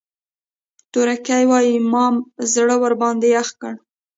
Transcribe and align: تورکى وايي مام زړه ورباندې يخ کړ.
تورکى 0.91 1.39
وايي 1.51 1.75
مام 1.91 2.15
زړه 2.53 2.75
ورباندې 2.83 3.27
يخ 3.37 3.49
کړ. 3.61 3.73